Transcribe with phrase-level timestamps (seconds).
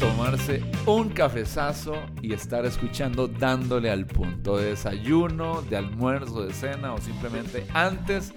[0.00, 1.92] tomarse un cafezazo
[2.22, 8.32] y estar escuchando dándole al punto de desayuno, de almuerzo, de cena o simplemente antes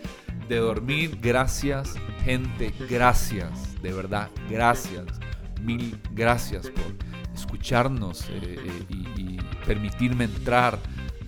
[0.49, 1.17] de dormir.
[1.21, 1.95] Gracias,
[2.25, 5.05] gente, gracias, de verdad, gracias,
[5.61, 6.93] mil gracias por
[7.33, 10.77] escucharnos eh, eh, y, permitirme entrar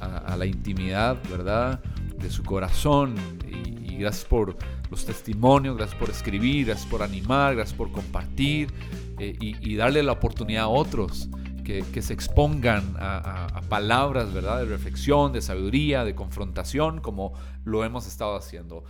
[0.02, 1.81] a, la intimidad, ¿verdad?
[2.17, 3.16] De su corazón
[3.48, 4.58] y gracias por
[4.91, 8.73] los testimonios, gracias por escribir, gracias por animar, gracias por compartir.
[9.20, 11.30] Eh, y, darle la oportunidad a otros
[11.64, 14.60] que, se expongan a, palabras, ¿verdad?
[14.60, 17.34] De reflexión, de sabiduría, de confrontación, como
[17.64, 18.84] lo hemos estado haciendo.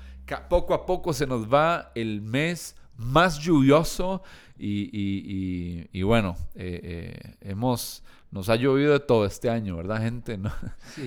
[0.50, 4.24] Poco a poco se nos va el mes más lluvioso
[4.58, 8.04] y, bueno, eh, eh, hemos
[8.36, 10.38] nos ha llovido de todo este año, ¿verdad, gente?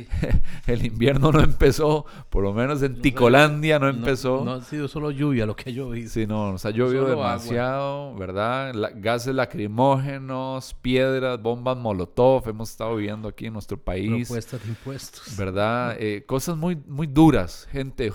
[0.67, 4.43] el invierno no empezó, por lo menos en Ticolandia no empezó.
[4.47, 6.09] No, ha sido solo lluvia lo que ha llovido.
[6.09, 8.75] Sí, no, nos ha llovido demasiado, ¿verdad?
[8.95, 14.27] gases lacrimógenos, piedras, bombas molotov, hemos estado viendo aquí en nuestro país.
[14.27, 15.37] Propuestas de impuestos.
[15.37, 15.97] ¿Verdad?
[16.01, 18.11] Eh, cosas muy, muy duras, gente,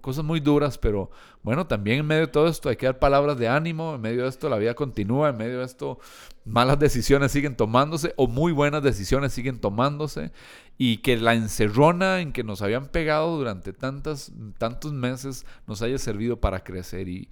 [0.00, 1.10] cosas muy duras, pero
[1.42, 4.22] bueno, también en medio de todo esto hay que dar palabras de ánimo, en medio
[4.22, 5.98] de esto la vida continúa, en medio de esto
[6.46, 10.30] malas decisiones siguen tomándose o muy buenas decisiones siguen tomándose
[10.78, 15.98] y que la encerrona en que nos habían pegado durante tantas, tantos meses nos haya
[15.98, 17.28] servido para crecer y,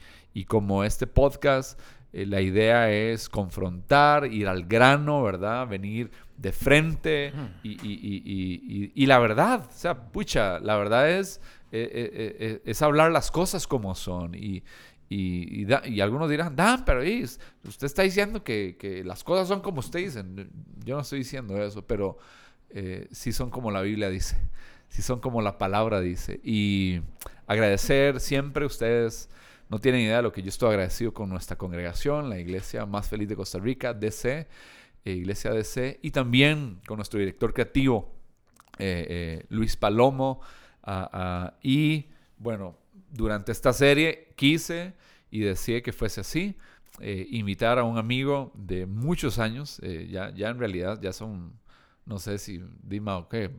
[0.46, 1.78] como este podcast
[2.12, 5.68] eh, la idea es confrontar, ir al grano, ¿verdad?
[5.68, 11.40] Venir de frente y, la verdad, o sea, pucha, la verdad es,
[11.70, 14.64] eh, eh, es hablar las cosas como son y,
[15.16, 20.24] y, algunos dirán, Dan, pero usted está diciendo que, las cosas son como usted dice.
[20.84, 22.18] Yo no estoy diciendo eso, pero
[22.70, 24.36] eh, sí son como la Biblia dice,
[24.88, 26.40] sí son como la palabra dice.
[26.42, 27.00] Y
[27.46, 29.28] agradecer siempre, ustedes
[29.68, 33.08] no tienen idea de lo que yo estoy agradecido con nuestra congregación, la iglesia más
[33.08, 34.48] feliz de Costa Rica, DC,
[35.04, 38.12] eh, Iglesia DC, y también con nuestro director creativo,
[38.78, 40.40] eh, Luis Palomo,
[40.82, 42.06] ah, ah, y
[42.36, 42.76] bueno,
[43.10, 44.94] durante esta serie quise
[45.34, 46.54] y deseé que fuese así,
[47.00, 51.54] eh, invitar a un amigo de muchos años, eh, ya, ya en realidad ya son,
[52.06, 53.50] no sé si, Dima, qué,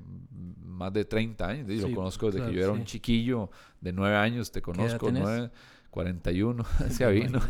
[0.64, 3.50] más de 30 años, yo lo conozco desde que yo era un chiquillo
[3.81, 5.52] de 9 años, te conozco, 9,
[5.90, 7.41] 41, se vino.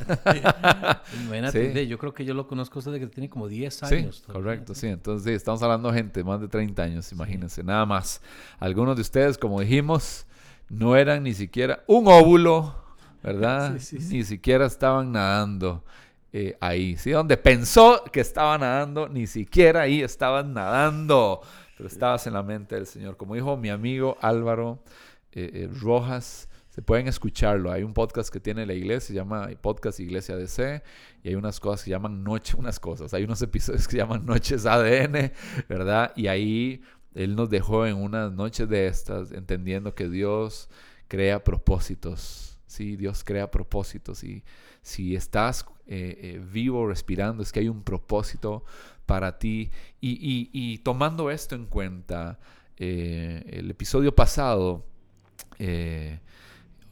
[1.28, 4.24] Imagínate, yo creo que yo lo conozco desde que tiene como 10 años.
[4.26, 4.88] Sí, correcto, sí.
[4.88, 8.24] Entonces, estamos hablando de gente más de 30 años, imagínense, nada más.
[8.58, 10.26] Algunos de ustedes, como dijimos,
[10.68, 12.85] no eran ni siquiera un óvulo,
[13.26, 13.80] ¿verdad?
[13.92, 15.84] Ni siquiera estaban nadando
[16.32, 17.10] eh, ahí, ¿sí?
[17.10, 21.42] Donde pensó que estaba nadando, ni siquiera ahí estaban nadando,
[21.76, 23.18] pero estabas en la mente del Señor.
[23.18, 24.84] Como dijo mi amigo Álvaro
[25.32, 27.72] eh, eh, Rojas, se pueden escucharlo.
[27.72, 30.84] Hay un podcast que tiene la iglesia, se llama Podcast Iglesia DC,
[31.24, 33.12] y hay unas cosas que llaman Noche, unas cosas.
[33.16, 35.32] Hay unos episodios que se llaman Noches ADN,
[35.68, 36.14] ¿verdad?
[36.16, 36.84] Y ahí
[37.16, 40.70] él nos dejó en unas noches de estas entendiendo que Dios
[41.08, 42.55] crea propósitos.
[42.68, 44.44] Sí, Dios crea propósitos y
[44.82, 48.64] si estás eh, eh, vivo, respirando, es que hay un propósito
[49.06, 49.70] para ti.
[50.02, 52.40] Y, tomando esto en cuenta,
[52.78, 54.86] eh, el episodio pasado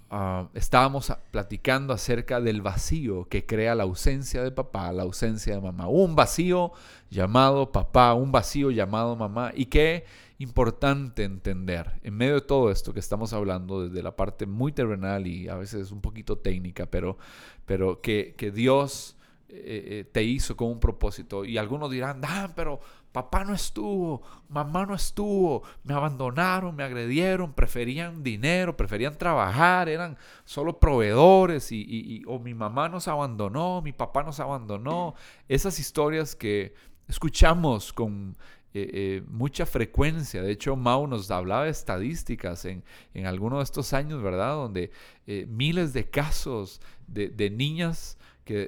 [0.09, 5.61] ah, estábamos platicando acerca del vacío que crea la ausencia de papá, la ausencia de
[5.61, 5.87] mamá.
[5.87, 6.71] Un vacío
[7.09, 9.51] llamado papá, un vacío llamado mamá.
[9.55, 10.05] Y qué
[10.43, 15.25] importante entender, en medio de todo esto que estamos hablando, desde la parte muy terrenal
[15.25, 17.17] y a veces un poquito técnica, pero,
[17.65, 19.17] pero que, Dios
[19.49, 21.45] eh, eh, te hizo con un propósito.
[21.45, 22.21] Y algunos dirán,
[22.55, 22.79] pero
[23.11, 30.17] papá no estuvo, mamá no estuvo, me abandonaron, me agredieron, preferían dinero, preferían trabajar, eran
[30.43, 35.15] solo proveedores y o mi mamá nos abandonó, mi papá nos abandonó.
[35.47, 36.73] Esas historias que
[37.07, 38.35] escuchamos con
[38.75, 40.41] eh, eh, mucha frecuencia.
[40.41, 44.55] De hecho, Mau nos hablaba de estadísticas en, en algunos de estos años, ¿verdad?
[44.55, 44.91] Donde
[45.27, 48.67] eh, miles de casos de, de niñas que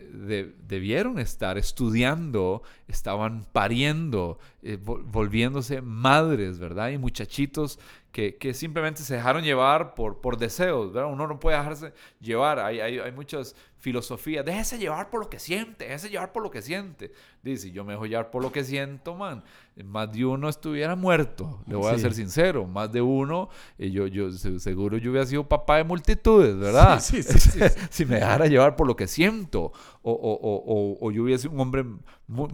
[0.68, 4.40] debieron estar estudiando, estaban pariendo,
[4.78, 6.90] volviéndose madres, ¿verdad?
[6.90, 7.80] Y muchachitos
[8.12, 11.12] que, que, simplemente se dejaron llevar por, por deseos, ¿verdad?
[11.12, 15.38] Uno no puede dejarse llevar, hay, hay, hay muchas filosofías, déjese llevar por lo que
[15.38, 17.12] siente, déjese llevar por lo que siente.
[17.44, 19.44] Dice, yo me dejo llevar por lo que siento, man
[19.84, 24.08] más de uno estuviera muerto, le voy a ser sincero, más de uno, y yo,
[24.08, 27.00] yo seguro yo hubiera sido papá de multitudes, ¿verdad?
[27.06, 27.60] Sí, sí,
[27.90, 31.60] si me dejara llevar por lo que siento, o, o, o, o yo hubiese un
[31.60, 31.86] hombre
[32.28, 32.48] muy,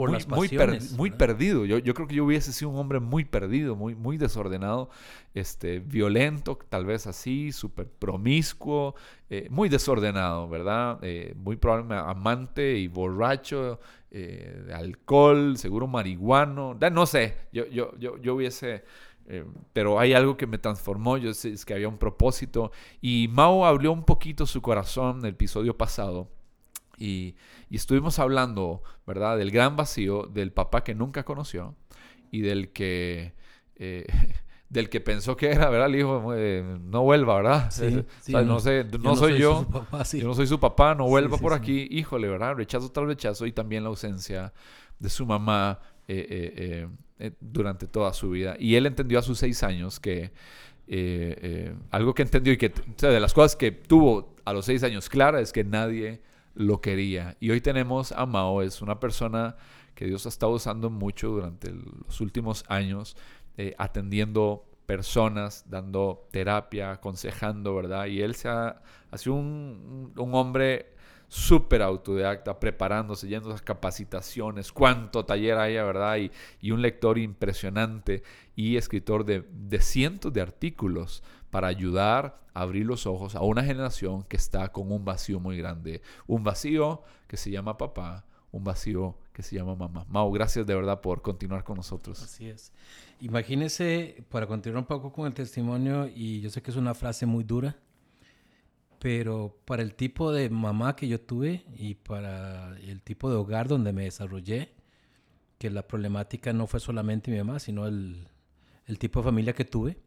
[0.98, 1.66] muy, perdido.
[1.66, 4.90] Yo, yo, creo que yo hubiese sido un hombre muy perdido, muy, muy desordenado,
[5.34, 8.96] este, violento, tal vez así, súper promiscuo,
[9.30, 11.00] eh, muy desordenado, ¿verdad?
[11.04, 13.80] Eh, muy probablemente amante y borracho,
[14.10, 18.84] eh, de alcohol, seguro marihuano, no sé, yo, yo, yo, yo hubiese...
[19.72, 22.72] pero hay algo que me transformó, yo sé es que había un propósito.
[23.00, 26.28] Y Mao abrió un poquito su corazón en el episodio pasado
[27.02, 27.36] y,
[27.70, 29.38] estuvimos hablando, ¿verdad?
[29.38, 31.76] Del gran vacío del papá que nunca conoció
[32.32, 33.34] y del que...
[33.76, 34.06] Eh,
[34.70, 35.88] del que pensó que era, ¿verdad?
[35.88, 37.64] El hijo, eh, no vuelva, ¿verdad?
[38.30, 39.68] no, sé, no, soy, yo,
[40.14, 42.56] yo no soy su papá, no vuelva por aquí, híjole, ¿verdad?
[42.56, 44.54] Rechazo tras rechazo y también la ausencia
[44.98, 46.88] de su mamá eh,
[47.42, 48.56] durante toda su vida.
[48.60, 50.32] Y él entendió a sus seis años que
[51.90, 54.84] algo que entendió y que, o sea, de las cosas que tuvo a los seis
[54.84, 56.22] años clara es que nadie
[56.54, 57.38] lo quería.
[57.40, 59.56] Y hoy tenemos a Mao, es una persona
[59.96, 63.16] que Dios ha estado usando mucho durante los últimos años,
[63.58, 68.08] eh, atendiendo personas, dando terapia, aconsejando, ¿verdad?
[68.08, 68.82] Y él se ha,
[69.16, 70.94] sido un, un hombre
[71.32, 76.18] súper autodidacta, preparándose, yendo a capacitaciones, cuánto taller hay, ¿verdad?
[76.18, 76.30] Y,
[76.60, 78.22] y, un lector impresionante
[78.54, 83.64] y escritor de, de cientos de artículos para ayudar a abrir los ojos a una
[83.64, 86.02] generación que está con un vacío muy grande.
[86.28, 90.06] Un vacío que se llama papá, un vacío que se llama mamá.
[90.10, 92.22] Mau, gracias de verdad por continuar con nosotros.
[92.22, 92.74] Así es.
[93.22, 97.26] Imagínese, para continuar un poco con el testimonio, y yo sé que es una frase
[97.26, 97.78] muy dura,
[99.02, 103.68] pero para el tipo de mamá que yo tuve y para el tipo de hogar
[103.68, 104.76] donde me desarrollé,
[105.58, 108.28] que la problemática no fue solamente mi mamá, sino el,
[109.00, 109.98] tipo de familia que tuve,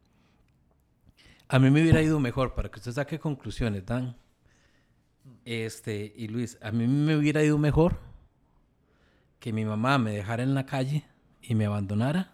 [1.49, 4.15] a mí me hubiera ido mejor, para que usted saque conclusiones, Dan.
[5.43, 7.99] Este, y Luis, a mí me hubiera ido mejor
[9.41, 11.03] que mi mamá me dejara en la calle
[11.41, 12.33] y me abandonara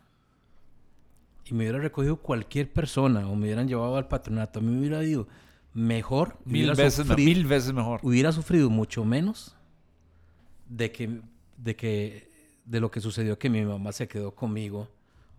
[1.43, 4.59] y me hubiera recogido cualquier persona o me hubieran llevado al patronato.
[4.59, 5.27] A mí me hubiera ido
[5.73, 6.37] mejor.
[6.45, 7.99] Mil veces, mil veces mejor.
[8.03, 9.55] Hubiera sufrido mucho menos
[10.67, 11.21] de que,
[11.57, 12.29] de que,
[12.65, 14.89] de lo que sucedió que mi mamá se quedó conmigo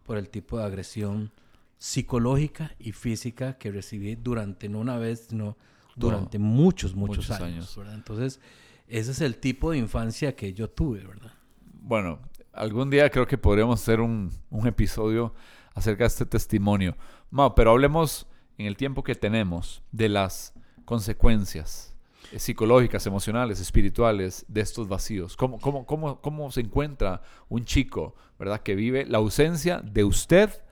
[0.05, 1.33] por el tipo de agresión
[1.79, 5.57] psicológica y física que recibí durante, no una vez, sino
[5.97, 7.79] durante muchos, muchos, años.
[7.93, 8.41] Entonces,
[8.89, 11.33] ese es el tipo de infancia que yo tuve, ¿verdad?
[11.81, 12.21] Bueno,
[12.53, 15.35] algún día creo que podríamos hacer un, un episodio
[15.75, 16.97] acerca de este testimonio.
[17.31, 18.27] No, pero hablemos
[18.59, 20.55] en el tiempo que tenemos de las
[20.85, 21.95] consecuencias
[22.37, 25.37] psicológicas, emocionales, espirituales de estos vacíos.
[25.37, 28.61] ¿Cómo, cómo, cómo, cómo se encuentra un chico, ¿verdad?
[28.61, 30.63] Que vive la ausencia de usted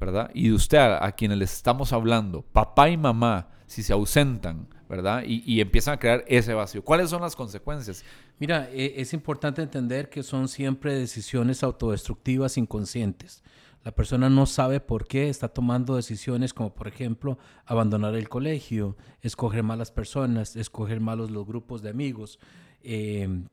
[0.00, 0.30] ¿verdad?
[0.32, 5.24] Y de usted a, quienes les estamos hablando, papá y mamá, si se ausentan, ¿verdad?
[5.26, 6.82] Y, empiezan a crear ese vacío.
[6.82, 8.04] ¿Cuáles son las consecuencias?
[8.38, 13.42] Mira, e, es importante entender que son siempre decisiones autodestructivas inconscientes.
[13.88, 18.98] La persona no sabe por qué está tomando decisiones como, por ejemplo, abandonar el colegio,
[19.22, 22.38] escoger malas personas, escoger malos los grupos de amigos,
[22.82, 23.46] em,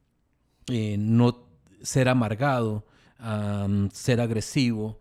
[0.67, 1.47] eh, no
[1.81, 2.85] ser amargado,
[3.93, 4.99] ser agresivo,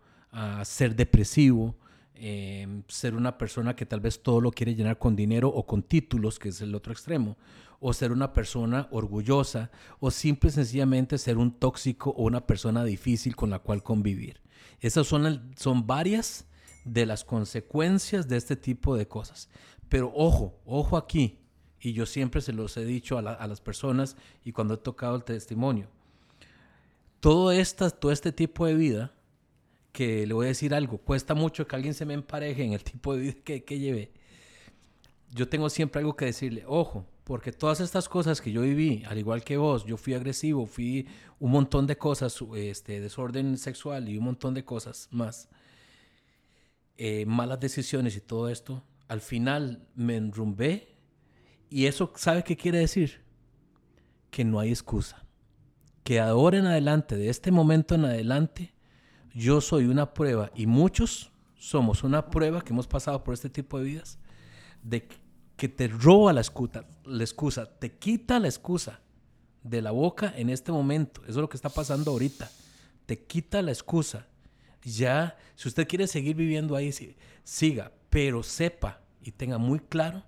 [0.63, 1.75] ser depresivo,
[2.15, 5.83] em, ser una persona que tal vez todo lo quiere llenar con dinero o con
[5.83, 7.37] títulos, que es el otro extremo,
[7.79, 12.83] o ser una persona orgullosa, o simple y sencillamente ser un tóxico o una persona
[12.83, 14.41] difícil con la cual convivir.
[14.79, 16.45] Esas son, son varias
[16.83, 19.49] de las consecuencias de este tipo de cosas.
[19.89, 21.39] Pero ojo, ojo aquí,
[21.79, 25.15] y yo siempre se los he dicho a, a las personas y cuando he tocado
[25.15, 25.87] el testimonio,
[27.19, 29.11] todo, esta, todo este tipo de vida
[29.95, 32.83] que le voy a decir algo, cuesta mucho que alguien se me empareje en el
[32.83, 34.11] tipo de vida que, que llevé.
[35.33, 39.17] Yo tengo siempre algo que decirle, ojo, porque todas estas cosas que yo viví, al
[39.17, 41.07] igual que vos, yo fui agresivo, fui
[41.39, 45.47] un montón de cosas, este, desorden sexual y un montón de cosas más,
[46.97, 50.97] eh, malas decisiones y todo esto, al final me enrumbé
[51.69, 53.21] y eso, ¿sabe qué quiere decir?
[54.29, 55.25] Que no hay excusa.
[56.03, 58.74] Que ahora en adelante, de este momento en adelante,
[59.35, 63.77] yo soy una prueba y muchos somos una prueba que hemos pasado por este tipo
[63.77, 64.17] de vidas
[64.81, 65.07] de
[65.57, 69.01] que te roba la excusa, la excusa, te quita la excusa
[69.61, 71.21] de la boca en este momento.
[71.23, 72.49] Eso es lo que está pasando ahorita.
[73.05, 74.27] Te quita la excusa.
[74.83, 76.93] Ya, si usted quiere seguir viviendo ahí,
[77.43, 80.23] siga, pero sepa y tenga muy claro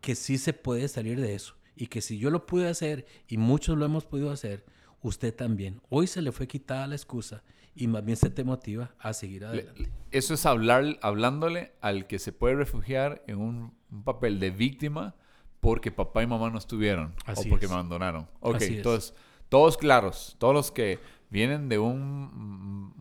[0.00, 1.56] que sí se puede salir de eso.
[1.74, 4.64] Y que si yo lo pude hacer y muchos lo hemos podido hacer,
[5.00, 5.80] usted también.
[5.88, 7.42] Hoy se le fue quitada la excusa
[7.74, 9.90] y más bien se te motiva a seguir adelante.
[10.10, 15.14] Eso es hablar, hablándole al que se puede refugiar en un, papel de víctima
[15.60, 18.26] porque papá y mamá no estuvieron o porque me abandonaron.
[18.40, 19.14] Ok, entonces,
[19.50, 20.98] todos claros, todos los que
[21.28, 22.92] vienen de un,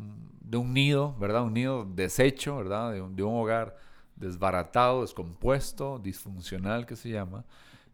[0.42, 1.44] de un nido, ¿verdad?
[1.44, 2.92] Un nido deshecho, ¿verdad?
[2.92, 3.78] De un, de un hogar
[4.18, 7.46] desbaratado, descompuesto, disfuncional, que se llama.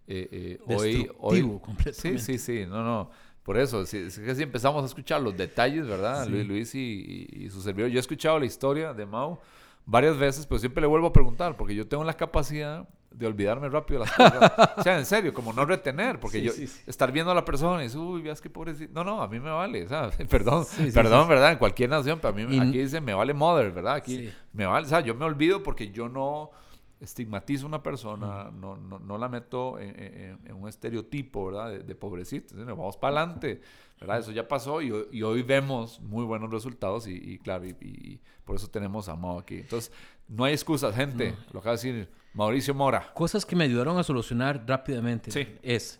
[0.07, 1.60] Eh, eh, hoy, hoy,
[1.91, 3.12] Sí, sí, sí, no, no.
[3.48, 6.27] Por eso, si, si, empezamos a escuchar los detalles, ¿verdad?
[6.27, 7.89] Luis, Luis y, y, su servidor.
[7.89, 9.39] Yo he escuchado la historia de Mao
[9.86, 13.70] varias veces, pero siempre le vuelvo a preguntar, porque yo tengo la capacidad de olvidarme
[13.70, 14.51] rápido las cosas.
[14.75, 16.51] o sea, en serio, como no retener, porque yo
[16.88, 18.92] estar viendo a la persona y decir, uy, veas qué pobrecito.
[18.94, 20.18] No, no, a mí me vale, ¿sabes?
[20.30, 21.54] Perdón, perdón, ¿verdad?
[21.54, 23.96] En cualquier nación, pero a mí aquí dice, me vale mother, ¿verdad?
[23.96, 26.51] Aquí me vale, o sea, yo me olvido porque yo no
[27.00, 31.72] estigmatizo a una persona, no, no, no, la meto en, un estereotipo, ¿verdad?
[31.72, 32.56] De, de pobrecito.
[32.56, 33.62] Vamos para adelante,
[34.00, 34.20] ¿verdad?
[34.20, 38.70] Eso ya pasó y, y, hoy vemos muy buenos resultados y, claro, y, por eso
[38.70, 39.58] tenemos a Mao aquí.
[39.58, 39.92] Entonces,
[40.27, 41.36] no hay excusas, gente.
[41.51, 43.13] Lo acaba de decir Mauricio Mora.
[43.13, 45.32] Cosas que me ayudaron a solucionar rápidamente.
[45.32, 45.48] Sí.
[45.62, 46.00] Es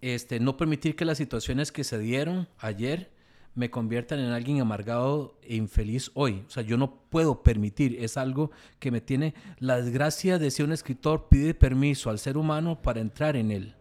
[0.00, 3.10] este, no permitir que las situaciones que se dieron ayer
[3.56, 6.44] me conviertan en alguien amargado e infeliz hoy.
[6.46, 9.34] O sea, yo no puedo permitir, es algo que me tiene...
[9.58, 13.74] La desgracia de ser un escritor pide permiso al ser humano para entrar en él,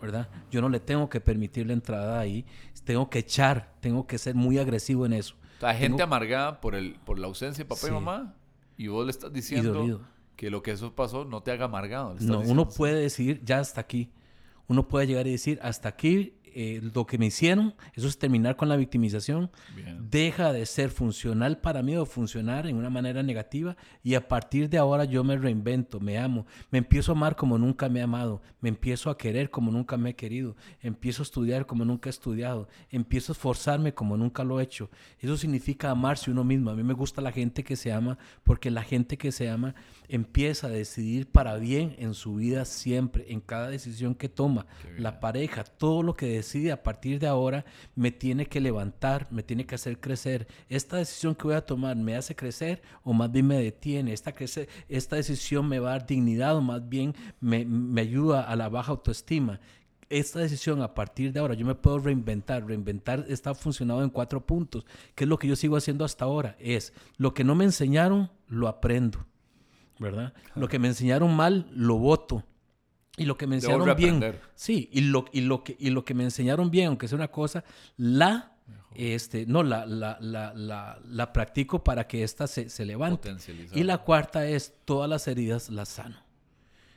[0.00, 0.28] ¿verdad?
[0.50, 2.44] Yo no le tengo que permitir la entrada ahí,
[2.84, 5.34] tengo que echar, tengo que ser muy agresivo en eso.
[5.62, 8.34] La gente amargada por, el, por la ausencia de papá y mamá
[8.76, 10.00] y vos le estás diciendo
[10.36, 12.16] que lo que eso pasó no te haga amargado.
[12.20, 14.12] No, uno puede decir ya hasta aquí.
[14.66, 18.56] Uno puede llegar y decir hasta aquí eh, lo que me hicieron, eso es terminar
[18.56, 19.50] con la victimización,
[20.10, 24.68] deja de ser funcional para mí o funcionar en una manera negativa y a partir
[24.68, 28.02] de ahora yo me reinvento, me amo, me empiezo a amar como nunca me he
[28.02, 32.08] amado, me empiezo a querer como nunca me he querido, empiezo a estudiar como nunca
[32.08, 34.90] he estudiado, empiezo a esforzarme como nunca lo he hecho.
[35.18, 36.70] Eso significa amarse uno mismo.
[36.70, 39.74] A mí me gusta la gente que se ama porque la gente que se ama
[40.08, 44.66] empieza a decidir para bien en su vida siempre, en cada decisión que toma.
[44.98, 49.42] La pareja, todo lo que decide a partir de ahora me tiene que levantar, me
[49.42, 50.46] tiene que hacer crecer.
[50.68, 54.12] Esta decisión que voy a tomar me hace crecer o más bien me detiene.
[54.12, 58.42] Esta, crecer, esta decisión me va a dar dignidad o más bien me, me ayuda
[58.42, 59.60] a la baja autoestima
[60.08, 62.66] esta decisión a partir de ahora, yo me puedo reinventar.
[62.66, 64.84] Reinventar está funcionado en cuatro puntos.
[65.14, 66.54] ¿Qué es lo que yo sigo haciendo hasta ahora?
[66.58, 69.24] Es lo que no me enseñaron, lo aprendo.
[70.02, 70.34] ¿verdad?
[70.54, 72.44] Lo que me enseñaron mal, lo voto.
[73.16, 76.14] Y lo que me enseñaron bien, sí, y lo, y, lo que, y lo que
[76.14, 77.62] me enseñaron bien, aunque sea una cosa,
[77.98, 78.56] la,
[78.94, 83.34] este, no, la, la, la, la, practico para que ésta se, se levante.
[83.72, 86.16] Y la cuarta es, todas las heridas las sano.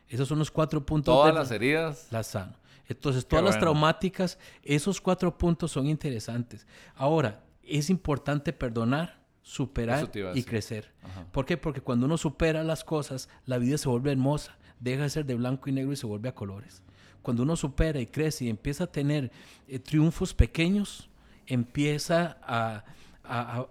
[0.07, 1.13] Esos son los cuatro puntos.
[1.13, 2.07] Todas las heridas.
[2.12, 2.55] Las sano.
[2.88, 6.65] Entonces, todas las traumáticas, esos cuatro puntos son interesantes.
[6.95, 10.91] Ahora, es importante perdonar superar y crecer.
[11.31, 11.55] ¿Por qué?
[11.55, 14.57] Porque cuando uno supera las cosas, la vida se vuelve hermosa,
[14.92, 16.82] deja de ser de blanco y negro y se vuelve a colores.
[17.22, 19.32] Cuando uno supera y crece y empieza a tener
[19.68, 21.10] eh, triunfos pequeños,
[21.48, 22.86] empieza a,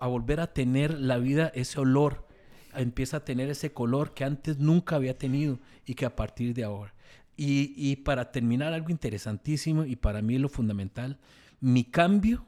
[0.00, 2.26] volver a tener la vida ese olor,
[2.74, 6.64] empieza a tener ese color que antes nunca había tenido y que a partir de
[6.64, 6.92] ahora.
[7.36, 11.18] Y, y para terminar, algo interesantísimo y para mí lo fundamental,
[11.60, 12.44] mi cambio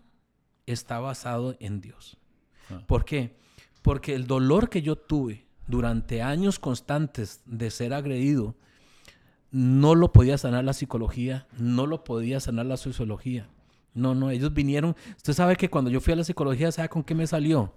[0.66, 2.18] está basado en Dios.
[2.70, 2.82] Ah.
[2.86, 3.36] ¿Por qué?
[3.82, 8.54] Porque el dolor que yo tuve durante años constantes de ser agredido,
[9.50, 13.48] no lo podía sanar la psicología, no lo podía sanar la sociología.
[13.94, 14.94] No, no, ellos vinieron.
[15.16, 17.72] Usted sabe que cuando yo fui a la psicología, ¿sabe con qué me salió?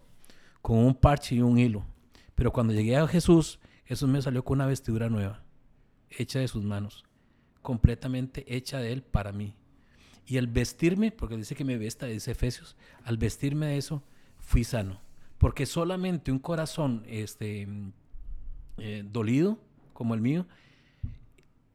[0.62, 1.86] Con un parche y un hilo.
[2.36, 5.44] Pero cuando llegué a Jesús, Jesús me salió con una vestidura nueva,
[6.10, 7.06] hecha de sus manos,
[7.62, 9.56] completamente hecha de Él para mí.
[10.26, 14.04] Y al vestirme, porque dice que me vesta, dice Efesios, al vestirme de eso,
[14.38, 15.02] fui sano.
[15.40, 17.68] Porque solamente un corazón este,
[18.78, 19.58] eh, dolido
[19.94, 20.46] como el mío,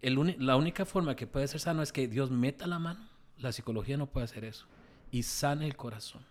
[0.03, 3.09] la única forma que puede ser sano es que Dios meta la mano.
[3.39, 4.67] La psicología no puede hacer eso.
[5.11, 6.23] Y sane el corazón.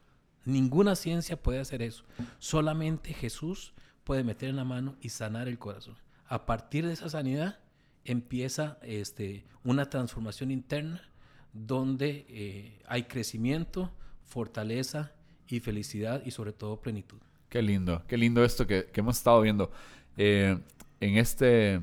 [0.45, 2.03] Ninguna ciencia puede hacer eso.
[2.37, 3.73] Solamente Jesús
[4.03, 5.95] puede meter en la mano y sanar el corazón.
[6.27, 7.59] A partir de esa sanidad
[8.05, 11.01] empieza este, una transformación interna
[11.53, 13.91] donde eh, hay crecimiento,
[14.23, 15.12] fortaleza
[15.47, 17.19] y felicidad y sobre todo plenitud.
[17.49, 19.71] Qué lindo, qué lindo esto que, hemos estado viendo.
[20.17, 20.57] Eh,
[20.99, 21.81] en este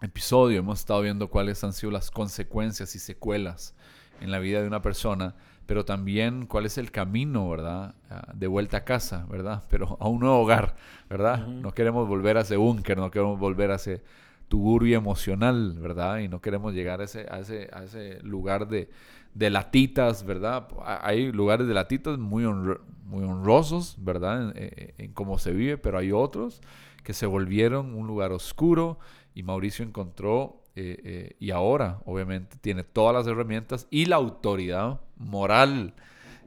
[0.00, 3.74] episodio hemos estado viendo cuáles han sido las consecuencias y secuelas
[4.20, 5.34] en la vida de una persona,
[5.66, 7.94] pero también cuál es el camino, ¿verdad?
[8.10, 9.64] Ah, de vuelta a casa, ¿verdad?
[9.68, 10.76] Pero a un nuevo hogar,
[11.10, 11.46] ¿verdad?
[11.46, 14.02] No queremos volver a ese búnker, no queremos volver a ese
[14.48, 16.18] tuburio emocional, ¿verdad?
[16.18, 18.88] Y no queremos llegar a ese, a ese, a ese lugar de,
[19.34, 20.68] de latitas, ¿verdad?
[20.84, 24.52] Hay lugares de latitas muy, muy honrosos, ¿verdad?
[24.56, 26.60] En, cómo se vive, pero hay otros
[27.02, 28.98] que se volvieron un lugar oscuro
[29.34, 35.00] y Mauricio encontró eh, eh, y ahora obviamente tiene todas las herramientas y la autoridad
[35.16, 35.94] moral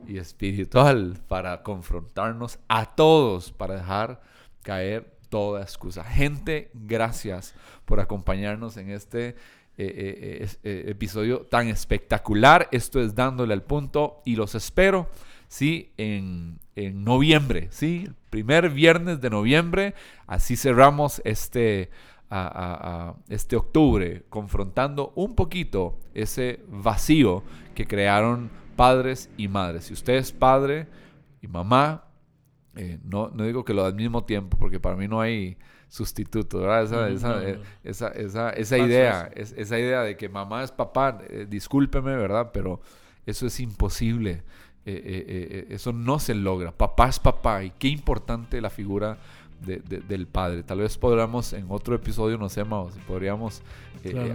[0.08, 4.22] y espiritual para confrontarnos a todos, para dejar
[4.64, 6.04] caer toda excusa.
[6.04, 9.36] Gente, gracias por acompañarnos en este
[9.78, 12.68] eh, eh, eh, episodio tan espectacular.
[12.72, 15.10] Esto es dándole al punto y los espero,
[15.48, 19.96] sí, en, en noviembre, sí, primer viernes de noviembre.
[20.28, 21.90] Así cerramos este,
[23.30, 29.86] este octubre, confrontando un poquito ese vacío que crearon padres y madres.
[29.86, 30.88] Si usted es padre
[31.42, 32.06] y mamá,
[33.04, 35.58] no, no digo que lo al mismo tiempo, porque para mí no hay
[35.92, 37.42] sustituto, Esa, esa,
[37.84, 42.52] esa, esa, idea, esa idea de que mamá es papá, eh, discúlpeme, ¿verdad?
[42.54, 42.80] Pero
[43.26, 44.42] eso es imposible.
[44.86, 46.72] Eh, eso no se logra.
[46.72, 49.18] Papá es papá y qué importante la figura
[49.60, 50.64] del padre.
[50.64, 53.62] Tal vez podamos en otro episodio, no sé, más, podríamos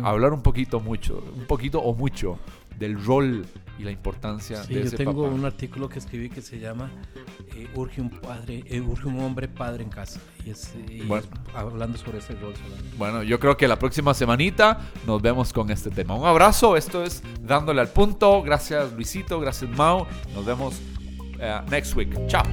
[0.04, 2.38] hablar un poquito mucho, un poquito o mucho
[2.78, 3.46] del rol
[3.78, 6.90] y la importancia de ese yo tengo un artículo que escribí que se llama
[7.54, 10.20] eh, urge un padre eh, urge un hombre padre en casa.
[10.44, 10.72] Y, es,
[11.54, 12.54] hablando sobre ese rol
[12.96, 16.14] bueno yo creo que la próxima semanita nos vemos con este tema.
[16.14, 18.42] Un abrazo esto es dándole al punto.
[18.42, 20.06] Gracias Luisito gracias Mau.
[20.34, 20.80] Nos vemos
[21.36, 22.14] uh, next week.
[22.28, 22.44] Chao